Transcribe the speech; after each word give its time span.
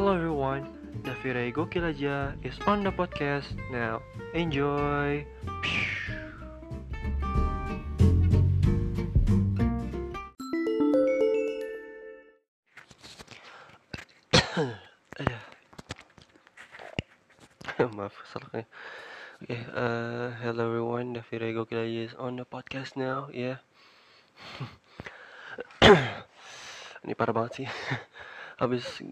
Hello 0.00 0.16
everyone, 0.16 0.64
Davire 1.04 1.52
Gokil 1.52 1.84
aja 1.84 2.32
is 2.40 2.56
on 2.64 2.80
the 2.80 2.88
podcast 2.88 3.52
now. 3.68 4.00
Enjoy. 4.32 5.28
Maaf, 18.00 18.16
salahnya. 18.32 18.64
Oke, 19.44 19.60
uh, 19.76 20.32
hello 20.40 20.72
everyone, 20.72 21.12
Davire 21.12 21.52
Gokil 21.52 21.76
aja 21.76 22.08
is 22.08 22.16
on 22.16 22.40
the 22.40 22.48
podcast 22.48 22.96
now, 22.96 23.28
ya. 23.36 23.60
Ini 27.04 27.12
parah 27.12 27.36
banget 27.36 27.52
sih. 27.52 27.68
Habis 28.56 29.04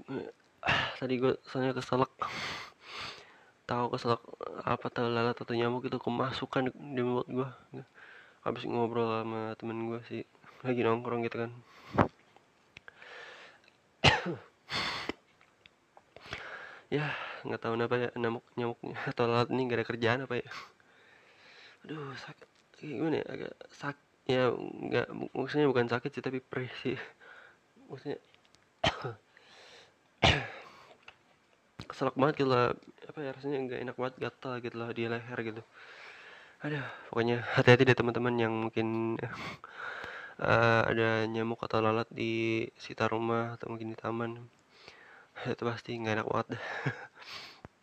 tadi 0.98 1.14
gue 1.22 1.38
soalnya 1.46 1.74
keselak. 1.76 2.10
Tahu 3.68 3.92
keselak 3.92 4.22
apa 4.64 4.86
tahu 4.88 5.12
lalat 5.12 5.36
atau 5.36 5.52
nyamuk 5.52 5.86
itu 5.86 6.00
kemasukan 6.00 6.72
di 6.72 7.02
mulut 7.04 7.28
gue 7.28 7.48
habis 8.42 8.64
ngobrol 8.64 9.10
sama 9.22 9.52
temen 9.60 9.92
gue 9.92 10.00
sih 10.08 10.22
lagi 10.64 10.80
nongkrong 10.80 11.20
gitu 11.28 11.46
kan. 11.46 11.50
Ya 16.88 17.12
nggak 17.44 17.60
tahu 17.60 17.76
kenapa 17.76 17.94
ya 18.00 18.08
nyamuk 18.16 18.44
nyamuknya 18.56 18.96
atau 19.04 19.28
lalat 19.28 19.52
ini 19.52 19.68
gak 19.68 19.78
ada 19.84 19.86
kerjaan 19.86 20.24
apa 20.24 20.40
ya. 20.40 20.48
Aduh 21.84 22.16
sakit 22.16 22.48
gimana 22.80 23.20
ya 23.20 23.26
agak 23.28 23.52
sak 23.68 23.96
ya 24.24 24.48
nggak 24.56 25.06
maksudnya 25.36 25.68
bukan 25.68 25.92
sakit 25.92 26.10
sih 26.16 26.24
tapi 26.24 26.40
perih 26.40 26.72
sih. 26.80 26.96
Maksudnya 27.92 28.16
keselak 31.98 32.14
banget 32.14 32.46
gitu 32.46 32.54
lah. 32.54 32.70
Apa 33.10 33.18
ya 33.26 33.30
rasanya 33.34 33.58
nggak 33.66 33.80
enak 33.82 33.96
banget 33.98 34.14
gatal 34.22 34.54
gitu 34.62 34.76
lah 34.78 34.94
di 34.94 35.02
leher 35.10 35.38
gitu. 35.42 35.62
Ada 36.62 36.86
pokoknya 37.10 37.42
hati-hati 37.58 37.82
deh 37.90 37.98
teman-teman 37.98 38.34
yang 38.38 38.54
mungkin 38.54 39.18
uh, 40.38 40.82
ada 40.94 41.26
nyamuk 41.26 41.58
atau 41.58 41.82
lalat 41.82 42.06
di 42.14 42.62
sekitar 42.78 43.10
rumah 43.10 43.58
atau 43.58 43.74
mungkin 43.74 43.90
di 43.90 43.98
taman. 43.98 44.46
Itu 45.58 45.66
pasti 45.66 45.98
nggak 45.98 46.22
enak 46.22 46.28
banget 46.30 46.48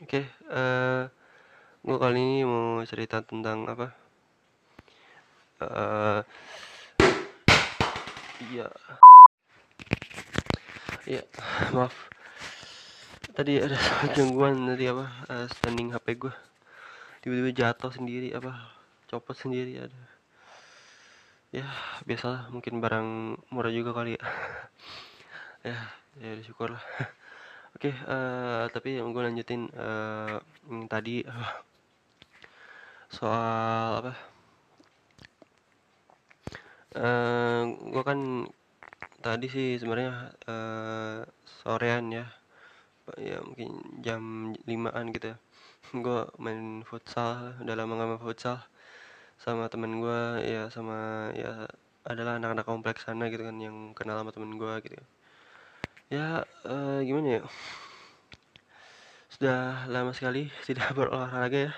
oke 0.03 0.11
okay, 0.11 0.27
uh, 0.51 1.07
gue 1.83 1.97
kali 1.99 2.19
ini 2.19 2.37
mau 2.47 2.79
cerita 2.87 3.19
tentang 3.19 3.67
apa? 3.67 3.91
Uh, 5.59 6.19
iya. 8.47 8.71
Iya 11.03 11.21
maaf 11.75 12.14
tadi 13.35 13.59
ada 13.59 13.75
gangguan 14.15 14.63
tadi 14.63 14.87
apa 14.87 15.05
uh, 15.27 15.45
standing 15.51 15.91
HP 15.91 16.15
gue 16.15 16.33
tiba-tiba 17.19 17.51
jatuh 17.51 17.91
sendiri 17.91 18.31
apa 18.31 18.55
copot 19.11 19.35
sendiri 19.35 19.83
ada. 19.83 20.01
Ya 21.51 21.67
biasalah 22.07 22.47
mungkin 22.49 22.79
barang 22.79 23.09
murah 23.51 23.71
juga 23.75 23.91
kali 23.91 24.15
ya. 24.15 24.23
Ya 25.65 25.77
ya 26.21 26.39
syukur 26.45 26.71
lah 26.71 26.79
oke 27.75 27.91
okay, 27.91 27.93
uh, 28.07 28.71
tapi 28.71 28.95
yang 28.95 29.11
gue 29.11 29.19
lanjutin 29.19 29.67
uh, 29.75 30.39
yang 30.71 30.87
tadi 30.87 31.27
uh, 31.27 31.51
soal 33.11 33.99
apa 33.99 34.13
uh, 36.95 37.61
gue 37.67 38.03
kan 38.05 38.47
tadi 39.19 39.47
sih 39.51 39.75
sebenarnya 39.75 40.31
uh, 40.47 41.27
sorean 41.43 42.15
ya 42.15 42.25
ya 43.19 43.37
mungkin 43.45 43.69
jam 44.01 44.53
limaan 44.65 45.13
gitu 45.13 45.33
ya. 45.33 45.37
Gue 46.03 46.25
main 46.41 46.81
futsal 46.87 47.57
udah 47.61 47.75
lama 47.77 47.93
gak 47.99 48.09
main 48.09 48.21
futsal. 48.21 48.59
Sama 49.35 49.67
temen 49.67 49.99
gue 49.99 50.21
ya 50.47 50.71
sama 50.71 51.29
ya 51.35 51.67
adalah 52.07 52.39
anak-anak 52.39 52.65
kompleks 52.65 53.03
sana 53.03 53.27
gitu 53.27 53.43
kan 53.43 53.57
yang 53.59 53.91
kenal 53.97 54.21
sama 54.21 54.31
temen 54.31 54.55
gue 54.55 54.73
gitu. 54.85 55.01
Ya 56.13 56.45
uh, 56.65 56.99
gimana 57.01 57.41
ya? 57.41 57.43
Sudah 59.33 59.89
lama 59.91 60.15
sekali 60.15 60.47
tidak 60.67 60.93
berolahraga 60.95 61.69
ya. 61.69 61.73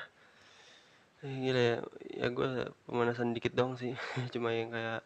Eh, 1.25 1.35
gila 1.43 1.61
ya. 1.61 1.77
Ya 2.13 2.27
gue 2.29 2.49
pemanasan 2.85 3.33
dikit 3.33 3.57
dong 3.57 3.75
sih. 3.75 3.97
Cuma 4.33 4.53
yang 4.53 4.69
kayak 4.69 5.01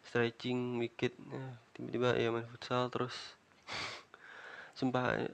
stretching 0.00 0.80
dikit 0.80 1.12
ya, 1.12 1.44
tiba-tiba 1.76 2.16
ya 2.16 2.28
main 2.32 2.48
futsal 2.48 2.88
terus 2.88 3.39
sumpah 4.80 5.20
eh, 5.20 5.28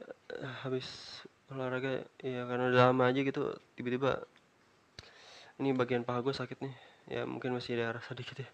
habis 0.67 1.23
olahraga 1.55 2.03
ya 2.19 2.43
karena 2.51 2.75
udah 2.75 2.91
lama 2.91 3.07
aja 3.07 3.23
gitu 3.23 3.55
tiba-tiba 3.79 4.27
ini 5.62 5.71
bagian 5.73 6.03
paha 6.03 6.21
gue 6.21 6.34
sakit 6.34 6.59
nih. 6.61 6.75
Ya 7.07 7.23
mungkin 7.23 7.55
masih 7.55 7.79
ada 7.79 8.03
rasa 8.03 8.19
dikit 8.19 8.35
ya, 8.43 8.51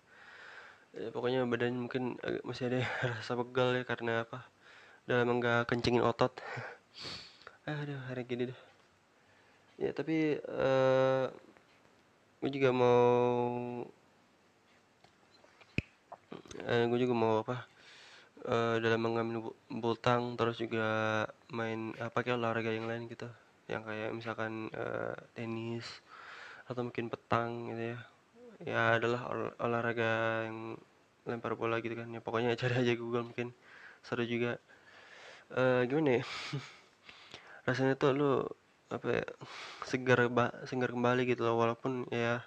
ya 0.92 1.08
pokoknya 1.08 1.48
badan 1.48 1.72
mungkin 1.72 2.20
masih 2.44 2.69
ada 2.69 2.84
rasa 3.16 3.32
pegal 3.32 3.72
ya 3.72 3.82
karena 3.88 4.28
apa? 4.28 4.44
Udah 5.08 5.25
lama 5.25 5.32
nggak 5.41 5.72
kencingin 5.72 6.04
otot. 6.04 6.36
Aduh 7.66 7.97
hari 8.12 8.28
gini 8.28 8.52
deh. 8.52 8.60
Ya 9.81 9.91
tapi 9.97 10.36
uh, 10.44 11.32
gue 12.44 12.50
juga 12.52 12.70
mau 12.76 13.00
uh, 16.60 16.84
gue 16.86 16.98
juga 17.00 17.14
mau 17.16 17.41
apa 17.41 17.71
uh, 18.47 18.76
dalam 18.82 19.00
mengambil 19.03 19.54
bultang 19.70 20.34
terus 20.34 20.58
juga 20.58 21.26
main 21.53 21.94
apa 21.98 22.22
kayak 22.22 22.38
olahraga 22.38 22.70
yang 22.75 22.86
lain 22.91 23.06
gitu. 23.10 23.28
Yang 23.70 23.82
kayak 23.88 24.10
misalkan 24.14 24.53
uh, 24.75 25.14
tenis 25.36 25.86
atau 26.66 26.82
mungkin 26.86 27.10
petang 27.10 27.70
gitu 27.70 27.82
ya. 27.94 27.98
Ya 28.62 28.82
adalah 28.98 29.26
ol 29.31 29.41
olahraga 29.58 30.47
yang 30.47 30.78
lempar 31.26 31.54
bola 31.54 31.78
gitu 31.82 31.94
kan 31.94 32.10
ya. 32.10 32.20
Pokoknya 32.22 32.54
cari 32.60 32.75
aja 32.82 32.92
Google 32.98 33.31
mungkin. 33.31 33.54
Seru 34.02 34.26
juga. 34.26 34.58
Uh, 35.52 35.84
gimana 35.86 36.22
ya? 36.22 36.25
Rasanya 37.69 37.94
tuh 37.94 38.10
lu 38.16 38.32
apa 38.92 39.08
ya 39.08 39.25
segar 39.88 40.28
segar 40.66 40.91
kembali 40.91 41.22
gitu 41.28 41.47
loh. 41.47 41.58
Walaupun 41.58 42.10
ya 42.10 42.42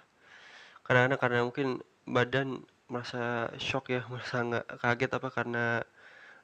kadang-kadang 0.86 1.20
karena 1.20 1.40
mungkin 1.42 1.68
badan 2.06 2.62
merasa 2.86 3.50
shock 3.58 3.90
ya 3.90 4.02
merasa 4.12 4.36
nggak 4.46 4.66
kaget 4.82 5.10
apa 5.18 5.28
karena 5.34 5.64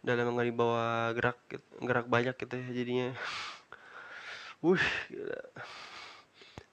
dalam 0.03 0.35
nggak 0.35 0.49
dibawa 0.51 1.15
gerak 1.15 1.39
gerak 1.79 2.07
banyak 2.11 2.35
gitu 2.35 2.55
ya 2.59 2.69
jadinya. 2.75 3.09
Wuh 4.65 4.83
gila. 5.11 5.41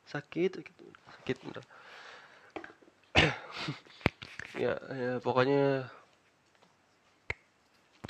sakit 0.10 0.52
gitu. 0.66 0.86
Sakit 1.14 1.38
ya 4.64 4.74
ya 4.90 5.14
pokoknya 5.22 5.86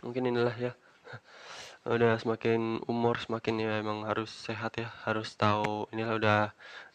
mungkin 0.03 0.31
inilah 0.31 0.55
ya. 0.55 0.71
Udah 1.95 2.15
semakin 2.19 2.83
umur 2.87 3.19
semakin 3.19 3.55
ya 3.59 3.71
emang 3.83 4.07
harus 4.07 4.31
sehat 4.31 4.79
ya 4.79 4.87
harus 5.07 5.35
tahu 5.35 5.87
inilah 5.91 6.15
udah 6.19 6.39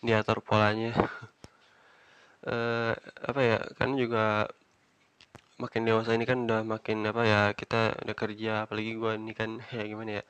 diatur 0.04 0.38
polanya 0.44 0.92
uh, 2.48 2.92
apa 3.28 3.40
ya 3.40 3.58
kan 3.78 3.90
juga 3.96 4.48
makin 5.54 5.86
dewasa 5.86 6.10
ini 6.18 6.26
kan 6.26 6.38
udah 6.44 6.60
makin 6.66 7.06
apa 7.06 7.22
ya 7.24 7.40
kita 7.54 7.94
udah 8.02 8.16
kerja 8.18 8.52
apalagi 8.66 8.92
gue 8.98 9.12
ini 9.16 9.32
kan 9.32 9.50
ya 9.76 9.82
gimana 9.86 10.10
ya 10.20 10.24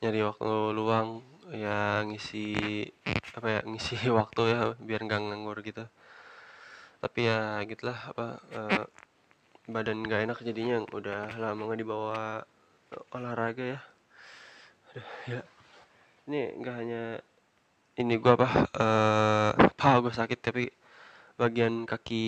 nyari 0.00 0.20
waktu 0.24 0.52
luang 0.72 1.08
ya 1.50 2.06
ngisi 2.06 2.46
apa 3.36 3.48
ya 3.50 3.60
ngisi 3.66 3.94
waktu 4.18 4.42
ya 4.52 4.60
biar 4.78 5.00
nggak 5.04 5.20
nganggur 5.20 5.58
gitu. 5.66 5.84
Tapi 7.00 7.20
ya 7.28 7.60
gitulah 7.64 7.98
apa 8.12 8.26
uh, 8.54 8.84
badan 9.70 10.04
nggak 10.04 10.20
enak 10.28 10.38
jadinya 10.46 10.84
udah 10.92 11.36
lama 11.40 11.60
nggak 11.66 11.80
dibawa 11.82 12.44
olahraga 13.14 13.64
ya. 13.76 13.80
Aduh, 14.92 15.08
ya. 15.30 15.40
Ini 16.28 16.40
nggak 16.60 16.76
hanya 16.76 17.02
ini 18.00 18.14
gua 18.22 18.32
apa 18.38 18.48
uh, 18.78 19.50
paha 19.74 19.96
gue 20.04 20.14
sakit 20.14 20.38
tapi 20.40 20.64
bagian 21.40 21.88
kaki 21.88 22.24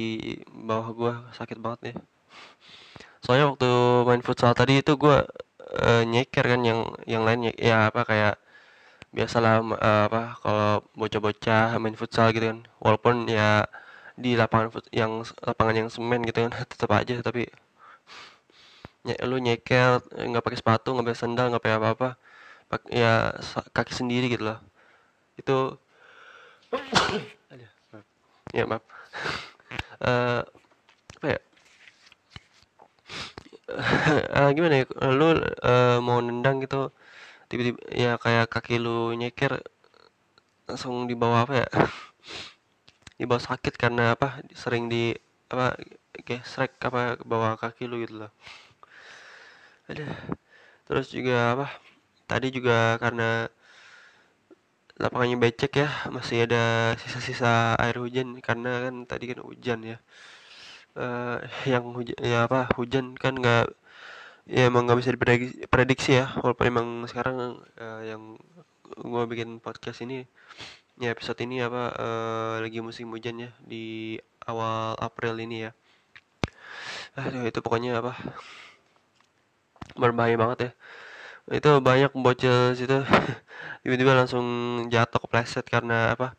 bawah 0.49 0.89
gue 0.97 1.13
sakit 1.39 1.59
banget 1.61 1.81
ya 1.93 1.95
soalnya 3.23 3.47
waktu 3.55 3.71
main 4.09 4.23
futsal 4.27 4.53
tadi 4.57 4.83
itu 4.83 4.93
gue 4.99 5.17
uh, 5.81 6.03
nyeker 6.05 6.45
kan 6.45 6.61
yang 6.67 6.81
yang 7.09 7.23
lain 7.27 7.55
ya 7.57 7.89
apa 7.89 8.03
kayak 8.05 8.35
biasalah 9.13 9.61
uh, 9.77 10.03
apa 10.09 10.23
kalau 10.43 10.69
bocah-bocah 10.97 11.77
main 11.83 11.97
futsal 11.97 12.33
gitu 12.35 12.47
kan. 12.53 12.61
Walaupun 12.81 13.29
ya 13.29 13.69
di 14.17 14.37
lapangan 14.37 14.69
yang 14.93 15.25
lapangan 15.41 15.75
yang 15.85 15.89
semen 15.93 16.21
gitu 16.29 16.45
kan 16.49 16.53
tetap 16.73 16.91
aja 16.93 17.17
tapi 17.25 17.49
ny 19.03 19.19
lu 19.27 19.37
nyeker 19.43 19.99
nggak 20.15 20.45
pakai 20.45 20.59
sepatu 20.61 20.95
nggak 20.95 21.07
pakai 21.11 21.21
sandal 21.21 21.47
nggak 21.51 21.63
pakai 21.65 21.79
apa-apa 21.81 22.09
ya 22.93 23.37
kaki 23.77 23.93
sendiri 23.95 24.27
gitu 24.33 24.45
loh. 24.53 24.59
Itu 25.39 25.79
ya 28.57 28.65
maaf 28.69 28.85
uh, 30.03 30.41
apa 31.19 31.27
ya? 31.27 31.41
Uh, 34.37 34.51
gimana 34.53 34.75
ya? 34.83 34.85
Lu 35.13 35.33
uh, 35.37 35.99
mau 36.05 36.19
nendang 36.21 36.61
gitu 36.61 36.93
tiba-tiba 37.49 37.81
ya 37.93 38.17
kayak 38.17 38.49
kaki 38.49 38.81
lu 38.81 39.13
nyeker 39.13 39.61
langsung 40.69 41.05
dibawa 41.05 41.45
apa 41.45 41.55
ya? 41.65 41.69
Dibawa 43.21 43.41
sakit 43.41 43.75
karena 43.77 44.17
apa? 44.17 44.41
Sering 44.57 44.89
di 44.89 45.13
apa 45.53 45.77
gesrek 46.25 46.81
apa 46.81 47.21
bawa 47.25 47.61
kaki 47.61 47.85
lu 47.89 48.01
gitu 48.01 48.25
loh. 48.25 48.33
Ada 49.89 50.09
terus 50.89 51.13
juga 51.13 51.57
apa? 51.57 51.67
Tadi 52.25 52.49
juga 52.49 52.97
karena 52.97 53.53
lapangannya 55.01 55.39
becek 55.41 55.73
ya. 55.83 55.89
Masih 56.13 56.49
ada 56.49 56.95
sisa-sisa 57.01 57.77
air 57.81 57.97
hujan 58.01 58.39
karena 58.45 58.89
kan 58.89 58.95
tadi 59.09 59.25
kan 59.33 59.41
hujan 59.45 59.81
ya. 59.85 59.97
Uh, 60.93 61.41
yang 61.65 61.85
hujan 61.97 62.17
ya 62.21 62.45
apa 62.45 62.69
hujan 62.77 63.17
kan 63.17 63.33
nggak 63.41 63.73
ya 64.45 64.69
emang 64.69 64.85
nggak 64.85 64.99
bisa 65.01 65.11
diprediksi 65.15 65.65
prediksi 65.69 66.11
ya. 66.21 66.27
Walaupun 66.43 66.67
emang 66.69 66.89
sekarang 67.11 67.37
uh, 67.81 68.03
yang 68.05 68.37
gue 68.93 69.23
bikin 69.33 69.59
podcast 69.65 70.05
ini 70.05 70.29
ya 71.01 71.09
episode 71.17 71.41
ini 71.41 71.65
apa 71.65 71.83
uh, 71.97 72.55
lagi 72.61 72.79
musim 72.85 73.09
hujan 73.15 73.49
ya 73.49 73.51
di 73.65 74.17
awal 74.45 74.97
April 75.01 75.41
ini 75.41 75.69
ya. 75.69 75.73
Aduh 77.17 77.45
itu 77.49 77.61
pokoknya 77.65 78.01
apa 78.01 78.13
berbahaya 79.97 80.37
banget 80.41 80.59
ya 80.69 80.73
itu 81.51 81.71
banyak 81.83 82.13
bocil 82.15 82.77
situ. 82.79 83.03
Tiba-tiba 83.83 84.13
langsung 84.15 84.47
jatuh 84.93 85.19
kepleset 85.27 85.67
karena 85.67 86.15
apa 86.15 86.39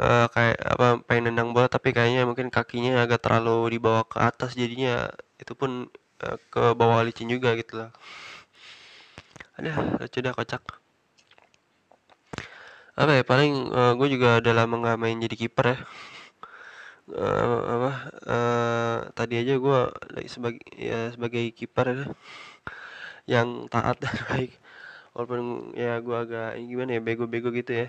uh, 0.00 0.26
kayak 0.34 0.56
apa 0.60 0.86
pengen 1.06 1.32
nendang 1.32 1.50
bola 1.54 1.68
tapi 1.70 1.92
kayaknya 1.96 2.22
mungkin 2.28 2.48
kakinya 2.52 3.04
agak 3.04 3.22
terlalu 3.24 3.78
dibawa 3.78 4.02
ke 4.08 4.18
atas 4.20 4.58
jadinya 4.58 5.10
itu 5.40 5.52
pun 5.56 5.88
uh, 6.24 6.38
ke 6.52 6.62
bawah 6.76 7.00
licin 7.06 7.28
juga 7.30 7.54
gitu 7.56 7.80
lah 7.80 7.90
ada 9.56 9.72
lucu 10.00 10.20
dah 10.20 10.36
kocak. 10.36 10.62
Apa 12.96 13.12
ya 13.20 13.22
paling 13.24 13.52
uh, 13.72 13.92
gue 13.96 14.08
juga 14.12 14.40
udah 14.40 14.52
lama 14.56 14.74
nggak 14.84 14.98
main 15.00 15.16
jadi 15.20 15.36
kiper 15.36 15.66
ya. 15.72 15.78
Uh, 17.06 17.60
apa 17.70 17.90
uh, 18.26 18.98
tadi 19.14 19.38
aja 19.38 19.54
gue 19.56 19.80
sebagai 20.26 20.66
ya 20.74 21.14
sebagai 21.14 21.54
kiper 21.54 21.86
ya 21.94 22.04
yang 23.26 23.66
taat 23.70 23.98
dan 24.02 24.16
baik. 24.30 24.52
Walaupun 25.14 25.72
ya 25.74 25.98
gue 26.00 26.16
agak 26.16 26.50
gimana 26.60 26.90
ya 26.96 27.00
bego-bego 27.02 27.50
gitu 27.54 27.72
ya. 27.72 27.86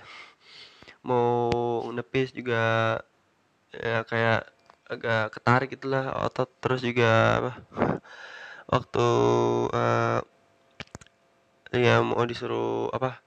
Mau 1.06 1.52
nepis 1.94 2.34
juga 2.34 2.62
ya 3.72 4.04
kayak 4.08 4.50
agak 4.90 5.24
ketarik 5.38 5.70
gitulah 5.78 6.06
otot. 6.26 6.50
Terus 6.62 6.82
juga 6.84 7.12
apa 7.40 7.52
waktu 8.68 9.08
uh, 9.72 10.20
ya 11.72 12.04
mau 12.04 12.24
disuruh 12.28 12.92
apa 12.92 13.20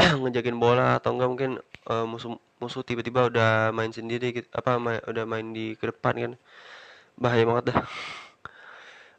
ngejakin 0.22 0.56
bola 0.60 1.00
atau 1.00 1.16
enggak 1.16 1.30
mungkin 1.32 1.52
uh, 1.88 2.04
musuh 2.08 2.36
musuh 2.60 2.80
tiba-tiba 2.84 3.28
udah 3.28 3.68
main 3.76 3.92
sendiri 3.92 4.32
gitu, 4.32 4.48
apa 4.56 4.80
main, 4.80 5.00
udah 5.04 5.24
main 5.28 5.46
di 5.52 5.76
ke 5.76 5.88
depan 5.92 6.14
kan. 6.16 6.32
Bahaya 7.16 7.44
banget 7.48 7.64
dah. 7.72 7.80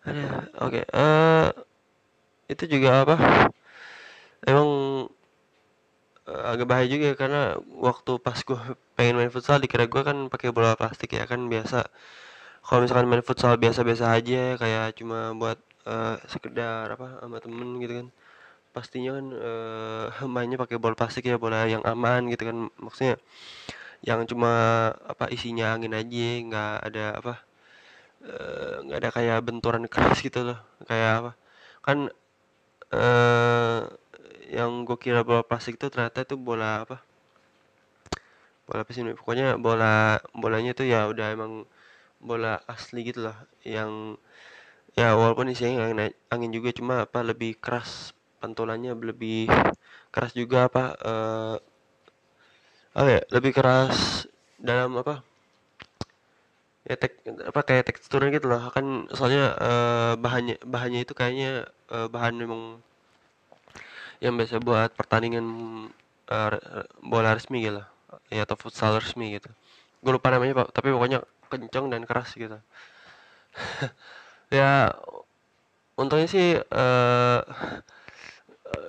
Ada 0.07 0.25
oke 0.63 0.71
okay. 0.71 0.83
uh, 0.94 1.50
itu 2.52 2.64
juga 2.74 2.90
apa? 3.04 3.16
Emang 4.48 4.70
uh, 6.30 6.44
agak 6.52 6.68
bahaya 6.70 6.88
juga 6.88 7.06
ya, 7.14 7.16
karena 7.18 7.42
waktu 7.88 8.12
pas 8.22 8.40
gue 8.48 8.60
pengen 8.98 9.16
main 9.20 9.32
futsal 9.34 9.58
dikira 9.64 9.86
gue 9.88 10.02
kan 10.04 10.18
pakai 10.32 10.50
bola 10.56 10.74
plastik 10.80 11.16
ya 11.18 11.24
kan 11.30 11.42
biasa. 11.52 11.88
Kalau 12.68 12.80
misalkan 12.84 13.08
main 13.12 13.24
futsal 13.24 13.56
biasa-biasa 13.56 14.06
aja 14.12 14.60
kayak 14.60 15.00
cuma 15.00 15.32
buat 15.36 15.60
uh, 15.88 16.20
sekedar 16.28 16.92
apa 16.96 17.24
sama 17.24 17.38
temen 17.44 17.80
gitu 17.84 17.94
kan. 18.04 18.08
Pastinya 18.76 19.12
kan 19.18 19.26
uh, 19.34 20.28
mainnya 20.36 20.58
pakai 20.60 20.78
bola 20.80 20.96
plastik 21.00 21.28
ya 21.28 21.40
bola 21.40 21.68
yang 21.68 21.84
aman 21.88 22.28
gitu 22.32 22.44
kan. 22.50 22.58
Maksudnya 22.80 23.16
yang 24.06 24.22
cuma 24.30 24.52
apa 25.10 25.26
isinya 25.34 25.74
angin 25.74 25.98
aja 25.98 26.28
nggak 26.46 26.74
ada 26.86 27.06
apa 27.18 27.34
nggak 28.86 28.98
uh, 28.98 29.02
ada 29.02 29.10
kayak 29.16 29.40
benturan 29.48 29.84
keras 29.90 30.20
gitu 30.24 30.44
loh. 30.48 30.60
Kayak 30.90 31.12
apa? 31.24 31.32
Kan 31.86 31.98
uh, 32.94 33.88
yang 34.48 34.88
gue 34.88 34.98
kira 35.00 35.22
bola 35.28 35.44
plastik 35.44 35.75
itu 35.80 35.88
ternyata 35.92 36.24
itu 36.24 36.36
bola 36.39 36.88
apa? 36.88 36.98
Bola 38.68 38.84
apa 38.84 38.92
sih 38.92 39.04
pokoknya 39.16 39.56
bola 39.60 40.19
bolanya 40.36 40.72
itu 40.75 40.84
ya 40.88 41.07
udah 41.07 41.28
emang 41.36 41.63
bola 42.19 42.60
asli 42.66 43.06
gitu 43.07 43.28
lah 43.28 43.38
yang 43.62 44.18
ya 44.98 45.13
walaupun 45.13 45.54
isinya 45.54 45.86
angin, 45.88 46.12
angin 46.34 46.51
juga 46.51 46.74
cuma 46.74 47.06
apa 47.06 47.22
lebih 47.22 47.56
keras 47.62 48.18
pantulannya 48.42 48.98
lebih 48.98 49.45
keras 50.10 50.34
juga 50.34 50.68
apa 50.68 50.84
uh, 51.06 51.56
apa 52.98 53.10
ya 53.13 53.22
lebih 53.30 53.51
keras 53.54 54.25
dalam 54.57 54.98
apa 54.98 55.22
ya 56.88 56.95
tek 56.98 57.19
apa 57.45 57.60
kayak 57.68 57.86
teksturnya 57.94 58.34
gitu 58.39 58.48
loh. 58.50 58.74
Kan 58.74 59.12
soalnya 59.13 59.54
uh, 59.60 60.13
bahannya 60.18 60.57
bahannya 60.66 61.06
itu 61.06 61.13
kayaknya 61.13 61.69
uh, 61.92 62.07
bahan 62.07 62.36
memang 62.36 62.81
yang 64.24 64.34
biasa 64.34 64.57
buat 64.63 64.92
pertandingan 64.98 65.45
uh, 66.30 66.86
bola 67.01 67.38
resmi 67.38 67.62
gitu 67.63 67.81
ya 68.31 68.44
atau 68.48 68.57
futsal 68.57 68.98
resmi 68.98 69.38
gitu. 69.38 69.50
Gue 70.01 70.12
lupa 70.16 70.31
namanya 70.34 70.66
pak 70.66 70.74
tapi 70.74 70.89
pokoknya 70.92 71.24
kencang 71.48 71.92
dan 71.92 72.04
keras 72.04 72.34
gitu. 72.36 72.57
Ya 74.48 74.95
untungnya 76.00 76.24
sih 76.31 76.56
uh, 76.56 77.42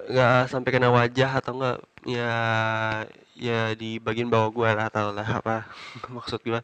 nggak 0.06 0.54
sampai 0.54 0.70
kena 0.70 0.94
wajah 0.94 1.42
atau 1.42 1.52
enggak 1.58 1.78
ya 2.06 2.34
ya 3.38 3.74
di 3.74 3.98
bagian 3.98 4.30
bawah 4.30 4.50
gue 4.54 4.68
lah 4.70 4.86
atau 4.86 5.10
lah 5.10 5.42
apa 5.42 5.66
maksud 6.14 6.40
gue 6.46 6.62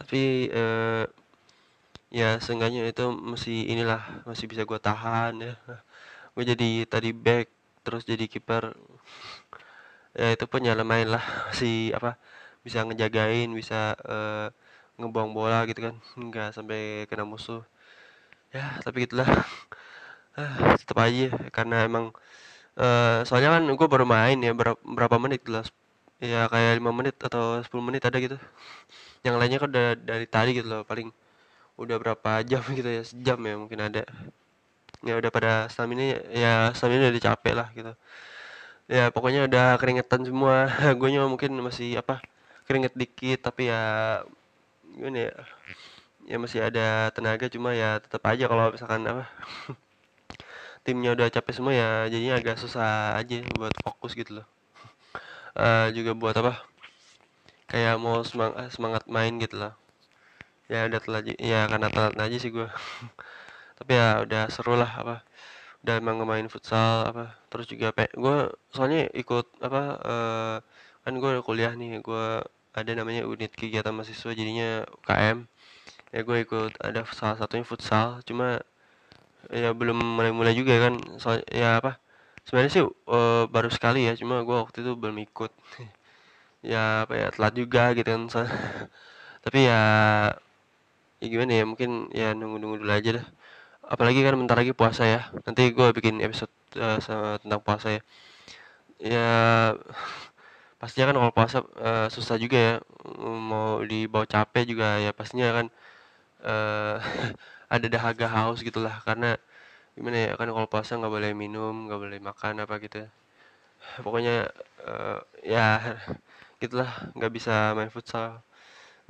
tapi 0.00 0.48
uh, 0.48 1.04
ya 2.12 2.36
seenggaknya 2.44 2.80
itu 2.92 3.04
masih 3.32 3.56
inilah 3.72 4.02
masih 4.28 4.46
bisa 4.50 4.62
gue 4.68 4.78
tahan 4.88 5.32
ya. 5.46 5.52
Gue 6.34 6.44
jadi 6.52 6.68
tadi 6.92 7.10
back 7.16 7.46
terus 7.84 8.02
jadi 8.10 8.24
kiper. 8.32 8.64
Ya 10.20 10.28
itu 10.36 10.44
pun 10.50 10.60
ya 10.68 10.76
main 10.84 11.08
lah 11.08 11.24
si 11.58 11.90
apa 11.96 12.20
bisa 12.66 12.84
ngejagain 12.86 13.48
bisa 13.60 13.96
uh, 14.04 14.46
ngebuang 15.00 15.30
bola 15.36 15.64
gitu 15.70 15.80
kan. 15.88 15.94
Nggak 16.20 16.48
sampai 16.56 17.08
kena 17.08 17.24
musuh. 17.32 17.62
Ya 18.54 18.64
tapi 18.84 19.08
gitulah. 19.08 19.28
Uh, 20.38 20.76
tetap 20.80 20.96
aja 21.04 21.28
karena 21.52 21.76
emang 21.88 22.06
uh, 22.80 23.20
soalnya 23.28 23.50
kan 23.56 23.64
gue 23.78 23.88
baru 23.92 24.06
main 24.08 24.38
ya 24.40 24.52
berapa, 24.56 24.80
berapa 24.84 25.16
menit 25.24 25.42
lah. 25.48 25.64
Ya 26.22 26.46
kayak 26.52 26.78
lima 26.78 26.92
menit 26.94 27.16
atau 27.26 27.60
10 27.64 27.82
menit 27.88 28.02
ada 28.08 28.18
gitu. 28.20 28.36
Yang 29.26 29.36
lainnya 29.40 29.58
kan 29.62 29.68
udah 29.72 29.88
dari 30.10 30.26
tadi 30.28 30.50
gitu 30.58 30.68
loh 30.72 30.82
paling 30.90 31.08
udah 31.82 31.96
berapa 31.98 32.30
jam 32.46 32.62
gitu 32.78 32.86
ya 32.86 33.02
sejam 33.02 33.38
ya 33.42 33.54
mungkin 33.58 33.80
ada. 33.82 34.02
Ya 35.02 35.18
udah 35.18 35.30
pada 35.34 35.66
stamina 35.66 36.22
ya 36.30 36.70
stamina 36.78 37.10
udah 37.10 37.22
capek 37.22 37.54
lah 37.58 37.68
gitu. 37.74 37.92
Ya 38.86 39.10
pokoknya 39.10 39.50
udah 39.50 39.76
keringetan 39.82 40.22
semua. 40.22 40.70
Gue 40.98 41.08
nyawa 41.10 41.26
mungkin 41.26 41.58
masih 41.58 41.98
apa 41.98 42.22
keringet 42.70 42.94
dikit 42.94 43.42
tapi 43.42 43.66
ya 43.66 43.82
gimana 44.94 45.26
ya 45.26 45.34
ya 46.22 46.36
masih 46.38 46.62
ada 46.62 47.10
tenaga 47.10 47.50
cuma 47.50 47.74
ya 47.74 47.98
tetap 47.98 48.22
aja 48.30 48.46
kalau 48.46 48.70
misalkan 48.70 49.02
apa 49.02 49.26
timnya 50.86 51.10
udah 51.18 51.26
capek 51.26 51.54
semua 51.58 51.74
ya 51.74 51.90
jadinya 52.06 52.38
agak 52.38 52.56
susah 52.62 53.18
aja 53.18 53.42
buat 53.58 53.74
fokus 53.82 54.14
gitu 54.14 54.38
loh. 54.38 54.46
Uh, 55.58 55.90
juga 55.96 56.14
buat 56.14 56.38
apa 56.38 56.62
kayak 57.72 57.96
mau 57.98 58.20
semangat 58.22 58.68
semangat 58.70 59.02
main 59.08 59.32
gitu 59.40 59.56
loh 59.56 59.81
ya 60.72 60.88
udah 60.88 61.00
telat 61.04 61.24
ya 61.36 61.60
karena 61.68 61.88
telat 61.92 62.14
aja 62.16 62.36
sih 62.40 62.50
gue 62.56 62.68
tapi 63.78 63.92
ya 63.92 64.24
udah 64.24 64.42
seru 64.48 64.74
lah 64.80 64.90
apa 65.02 65.16
udah 65.82 65.94
emang 65.98 66.16
ngemain 66.22 66.48
futsal 66.48 67.10
apa 67.10 67.36
terus 67.50 67.66
juga 67.68 67.90
pe 67.92 68.08
gue 68.14 68.36
soalnya 68.72 69.10
ikut 69.12 69.46
apa 69.60 69.82
uh, 70.00 70.56
kan 71.04 71.14
gue 71.18 71.32
kuliah 71.44 71.72
nih 71.74 72.00
gue 72.00 72.26
ada 72.72 72.90
namanya 72.96 73.28
unit 73.28 73.52
kegiatan 73.52 73.92
mahasiswa 73.92 74.32
jadinya 74.32 74.86
UKM 75.02 75.44
ya 76.14 76.20
gue 76.24 76.38
ikut 76.44 76.72
ada 76.80 77.04
salah 77.12 77.36
satunya 77.36 77.66
futsal 77.66 78.22
cuma 78.24 78.62
ya 79.50 79.74
belum 79.74 79.98
mulai-mulai 79.98 80.54
juga 80.54 80.78
kan 80.88 80.94
soal 81.18 81.42
ya 81.50 81.82
apa 81.82 81.98
sebenarnya 82.46 82.72
sih 82.74 82.84
uh, 82.86 83.44
baru 83.50 83.70
sekali 83.70 84.06
ya 84.08 84.12
cuma 84.18 84.42
gue 84.46 84.56
waktu 84.56 84.82
itu 84.84 84.92
belum 84.98 85.18
ikut. 85.26 85.52
Ya 86.62 87.02
apa 87.02 87.18
ya 87.18 87.26
telat 87.34 87.54
juga 87.58 87.90
gitu 87.90 88.06
kan 88.06 88.22
so, 88.30 88.38
tapi 89.44 89.66
ya 89.66 89.82
ya 91.22 91.26
gimana 91.30 91.52
ya 91.54 91.64
mungkin 91.70 91.90
ya 92.10 92.34
nunggu-nunggu 92.38 92.82
dulu 92.82 92.92
aja 92.98 93.10
dah. 93.22 93.26
Apalagi 93.92 94.20
kan 94.26 94.34
bentar 94.40 94.56
lagi 94.58 94.74
puasa 94.74 95.02
ya. 95.06 95.20
Nanti 95.46 95.62
gue 95.76 95.88
bikin 95.98 96.18
episode 96.26 96.50
uh, 96.78 96.98
sama, 97.06 97.38
tentang 97.42 97.62
puasa 97.66 97.88
ya. 97.96 98.02
Ya 98.98 99.28
pastinya 100.80 101.06
kan 101.14 101.16
kalau 101.22 101.32
puasa 101.38 101.58
uh, 101.78 102.08
susah 102.10 102.36
juga 102.42 102.58
ya. 102.58 102.74
Mau 103.22 103.82
dibawa 103.86 104.26
capek 104.26 104.64
juga 104.70 104.98
ya 105.04 105.10
pastinya 105.14 105.48
kan 105.56 105.66
uh, 106.44 106.96
ada 107.74 107.86
dahaga 107.94 108.26
haus 108.34 108.58
gitulah. 108.66 108.94
Karena 109.06 109.38
gimana 109.94 110.18
ya 110.26 110.32
kan 110.40 110.48
kalau 110.50 110.68
puasa 110.72 110.98
nggak 110.98 111.12
boleh 111.16 111.32
minum 111.36 111.86
nggak 111.86 112.00
boleh 112.00 112.18
makan 112.22 112.64
apa 112.64 112.74
gitu 112.80 113.04
pokoknya 114.04 114.50
uh, 114.90 115.18
ya 115.46 115.66
gitulah. 116.62 116.90
Nggak 117.16 117.32
bisa 117.36 117.54
main 117.78 117.90
futsal 117.94 118.42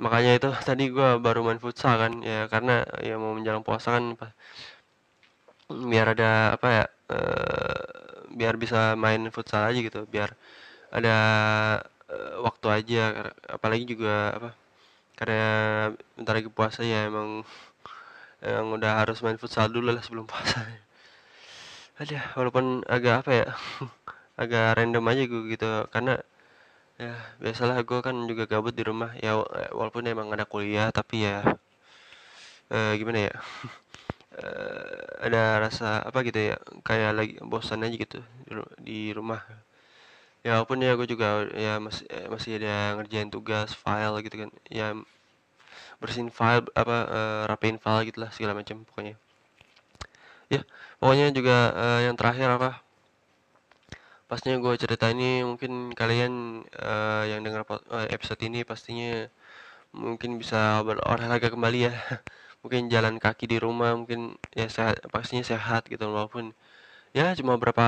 makanya 0.04 0.32
itu 0.38 0.48
tadi 0.68 0.84
gue 0.96 1.08
baru 1.24 1.40
main 1.46 1.60
futsal 1.64 1.94
kan 2.02 2.12
ya 2.30 2.50
karena 2.52 2.72
ya 3.06 3.14
mau 3.22 3.32
menjelang 3.36 3.64
puasa 3.66 3.88
kan 3.96 4.04
biar 5.90 6.06
ada 6.14 6.30
apa 6.56 6.68
ya 6.76 6.84
uh, 7.16 7.80
biar 8.38 8.54
bisa 8.62 8.98
main 9.04 9.22
futsal 9.34 9.62
aja 9.68 9.80
gitu 9.80 10.00
biar 10.14 10.30
ada 10.92 11.16
uh, 12.12 12.34
waktu 12.46 12.66
aja 12.68 13.02
apalagi 13.56 13.84
juga 13.92 14.14
apa 14.36 14.50
karena 15.16 15.42
bentar 16.16 16.34
lagi 16.38 16.50
puasa 16.50 16.80
ya 16.82 17.08
emang 17.08 17.46
yang 18.42 18.66
udah 18.74 18.92
harus 19.00 19.22
main 19.22 19.38
futsal 19.38 19.70
dulu 19.70 19.94
lah 19.94 20.02
sebelum 20.02 20.26
puasa. 20.30 20.66
Ada 22.00 22.34
walaupun 22.34 22.82
agak 22.90 23.14
apa 23.22 23.30
ya 23.30 23.46
agak 24.42 24.66
random 24.80 25.04
aja 25.12 25.22
gue 25.30 25.42
gitu 25.54 25.70
karena 25.94 26.18
ya 27.02 27.14
biasalah 27.42 27.76
gue 27.88 27.98
kan 28.06 28.16
juga 28.30 28.44
gabut 28.52 28.74
di 28.78 28.84
rumah. 28.90 29.10
Ya 29.24 29.32
walaupun 29.78 30.04
emang 30.12 30.28
ada 30.34 30.44
kuliah 30.52 30.88
tapi 30.98 31.16
ya 31.28 31.36
eh, 32.74 32.92
gimana 33.00 33.18
ya? 33.30 33.34
Eh, 34.32 35.28
ada 35.28 35.60
rasa 35.60 36.00
apa 36.08 36.24
gitu 36.24 36.40
ya? 36.40 36.56
Kayak 36.88 37.12
lagi 37.18 37.34
bosan 37.44 37.84
aja 37.84 37.92
gitu 38.00 38.24
di 38.80 39.12
rumah. 39.12 39.44
Ya 40.42 40.58
walaupun 40.58 40.82
ya 40.82 40.92
gue 40.98 41.06
juga 41.06 41.46
ya 41.54 41.78
masih 41.78 42.04
eh, 42.10 42.26
masih 42.26 42.50
ada 42.58 42.98
ngerjain 42.98 43.30
tugas 43.30 43.70
file 43.78 44.16
gitu 44.26 44.36
kan. 44.42 44.50
Ya 44.66 44.86
bersihin 46.02 46.34
file 46.34 46.66
apa 46.74 46.96
uh, 47.06 47.42
rapiin 47.46 47.78
file 47.78 48.10
gitulah 48.10 48.30
segala 48.34 48.58
macam 48.58 48.82
pokoknya. 48.82 49.14
Ya 50.50 50.66
pokoknya 50.98 51.30
juga 51.30 51.56
uh, 51.72 52.00
yang 52.02 52.18
terakhir 52.18 52.48
apa 52.58 52.81
pasnya 54.32 54.56
gue 54.64 54.74
cerita 54.80 55.12
ini 55.12 55.44
mungkin 55.44 55.92
kalian 55.92 56.64
uh, 56.80 57.24
yang 57.28 57.44
dengar 57.44 57.68
episode 58.08 58.40
ini 58.48 58.64
pastinya 58.64 59.28
mungkin 59.92 60.40
bisa 60.40 60.80
berolahraga 60.88 61.52
kembali 61.52 61.78
ya. 61.88 61.92
Mungkin 62.64 62.88
jalan 62.94 63.18
kaki 63.18 63.44
di 63.50 63.58
rumah 63.58 63.90
mungkin 63.98 64.38
ya 64.54 64.70
sehat 64.70 65.02
pastinya 65.10 65.42
sehat 65.42 65.82
gitu 65.90 66.06
walaupun 66.06 66.54
ya 67.10 67.34
cuma 67.38 67.58
berapa 67.58 67.86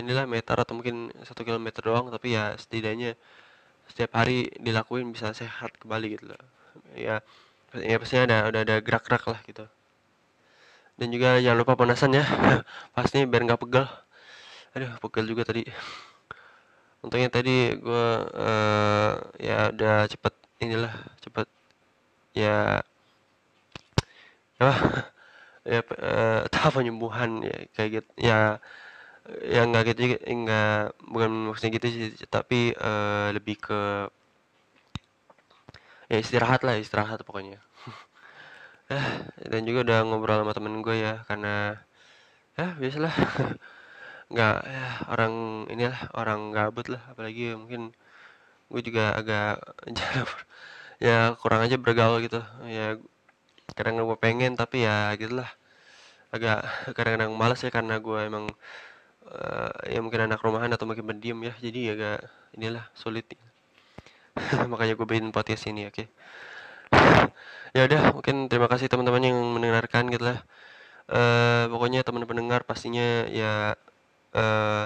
inilah 0.00 0.28
meter 0.28 0.56
atau 0.60 0.76
mungkin 0.78 1.08
satu 1.24 1.42
kilometer 1.48 1.82
doang 1.88 2.12
tapi 2.12 2.36
ya 2.36 2.52
setidaknya 2.60 3.16
setiap 3.90 4.12
hari 4.18 4.52
dilakuin 4.60 5.08
bisa 5.16 5.32
sehat 5.32 5.72
kembali 5.80 6.06
gitu 6.20 6.24
loh. 6.30 6.42
Ya 6.94 7.24
ya 7.74 7.96
pastinya 8.00 8.24
ada 8.28 8.38
udah 8.52 8.60
ada 8.66 8.76
gerak-gerak 8.84 9.24
lah 9.26 9.40
gitu. 9.48 9.64
Dan 11.00 11.08
juga 11.14 11.40
jangan 11.42 11.58
lupa 11.62 11.74
panasan 11.80 12.12
ya. 12.14 12.24
Pastinya 12.96 13.26
biar 13.30 13.42
nggak 13.48 13.60
pegel 13.64 13.86
aduh 14.74 14.90
pegel 15.02 15.26
juga 15.30 15.42
tadi. 15.48 15.62
Untungnya 17.02 17.30
tadi 17.30 17.78
gue 17.78 18.06
uh, 18.34 19.12
ya 19.38 19.70
udah 19.74 19.94
cepet 20.10 20.34
inilah 20.64 20.94
cepet 21.22 21.46
ya 22.34 22.82
apa? 24.58 24.74
Ya 25.66 25.80
uh, 25.84 26.40
tahap 26.52 26.72
penyembuhan 26.80 27.30
ya 27.44 27.56
kayak 27.76 27.90
gitu. 28.02 28.10
Ya 28.28 28.58
yang 29.44 29.70
nggak 29.72 29.84
gitu 29.92 30.00
juga 30.08 30.18
enggak 30.24 30.80
bukan 31.12 31.30
maksudnya 31.52 31.72
gitu 31.76 31.86
sih 31.92 32.06
tapi 32.32 32.72
uh, 32.80 33.28
lebih 33.36 33.56
ke 33.60 33.80
ya 36.10 36.16
istirahat 36.24 36.60
lah 36.66 36.74
istirahat 36.80 37.20
pokoknya. 37.24 37.60
Dan 39.50 39.60
juga 39.68 39.78
udah 39.84 39.98
ngobrol 40.08 40.40
sama 40.44 40.52
temen 40.56 40.80
gue 40.84 40.96
ya 40.96 41.14
karena 41.28 41.76
ya 42.58 42.66
biasalah 42.80 43.14
nggak 44.32 44.56
ya 44.68 44.86
orang 45.12 45.34
inilah 45.72 46.00
orang 46.16 46.40
gabut 46.56 46.86
lah. 46.92 47.02
Apalagi 47.12 47.56
mungkin 47.56 47.94
gue 48.72 48.80
juga 48.84 49.16
agak 49.16 49.62
ya 51.06 51.36
kurang 51.40 51.60
aja 51.64 51.76
bergaul 51.80 52.20
gitu. 52.24 52.40
Ya 52.68 52.98
kadang 53.76 54.00
gue 54.00 54.18
pengen 54.20 54.54
tapi 54.58 54.84
ya 54.86 55.12
gitulah. 55.20 55.48
Agak 56.34 56.64
kadang-kadang 56.96 57.32
malas 57.36 57.60
ya 57.64 57.70
karena 57.72 58.00
gue 58.00 58.18
emang 58.28 58.46
uh, 59.28 59.72
ya 59.88 59.98
mungkin 60.04 60.28
anak 60.28 60.40
rumahan 60.44 60.72
atau 60.74 60.84
mungkin 60.88 61.06
pendiam 61.08 61.38
ya. 61.44 61.54
Jadi 61.60 61.80
agak 61.94 62.18
inilah 62.56 62.84
sulit. 62.96 63.26
Makanya 64.72 64.94
gue 64.98 65.06
bikin 65.08 65.32
podcast 65.34 65.68
ini 65.70 65.88
oke. 65.88 66.04
Okay? 66.04 66.08
ya 67.76 67.84
udah 67.84 68.16
mungkin 68.16 68.48
terima 68.48 68.64
kasih 68.70 68.88
teman-teman 68.88 69.22
yang 69.28 69.38
mendengarkan 69.52 70.08
gitu 70.08 70.24
lah 70.24 70.40
uh, 71.12 71.68
pokoknya 71.72 72.00
teman 72.04 72.24
pendengar 72.24 72.64
pastinya 72.64 73.28
ya 73.28 73.76
uh, 74.38 74.84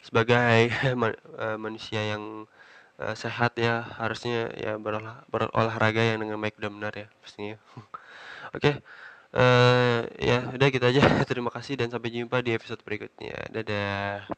sebagai 0.00 0.72
manusia 1.64 2.00
yang 2.16 2.48
uh, 3.00 3.14
sehat 3.16 3.56
ya 3.58 3.82
harusnya 4.00 4.50
ya 4.54 4.76
berolah, 4.78 5.24
berolahraga 5.30 6.02
yang 6.02 6.22
dengan 6.22 6.38
baik 6.40 6.56
dan 6.60 6.72
benar 6.76 6.94
ya 6.94 7.08
pastinya. 7.22 7.56
Oke 8.56 8.60
okay. 8.60 8.74
uh, 9.34 10.06
ya 10.20 10.38
udah 10.54 10.68
gitu 10.70 10.84
aja. 10.86 11.02
Terima 11.30 11.50
kasih 11.50 11.74
dan 11.80 11.88
sampai 11.90 12.10
jumpa 12.14 12.40
di 12.44 12.54
episode 12.54 12.80
berikutnya. 12.86 13.50
Dadah 13.50 14.28